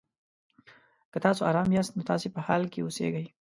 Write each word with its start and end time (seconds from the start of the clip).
که 1.11 1.17
تاسو 1.25 1.41
ارامه 1.49 1.73
یاست؛ 1.77 1.91
نو 1.97 2.03
تاسو 2.11 2.27
په 2.35 2.39
حال 2.47 2.63
کې 2.71 2.79
اوسېږئ. 2.81 3.25